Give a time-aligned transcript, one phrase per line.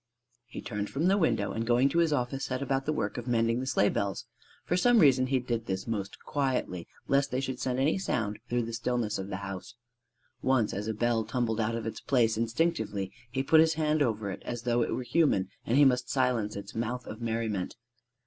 [0.47, 3.27] He turned from the window, and going to his office set about the work of
[3.27, 4.25] mending the sleigh bells.
[4.65, 8.63] For some reason he did this most quietly lest they should send any sound through
[8.63, 9.75] the stillness of the house.
[10.41, 14.31] Once as a bell tumbled out of its place, instinctively he put his hand over
[14.31, 17.75] it as though it were human and he must silence its mouth of merriment.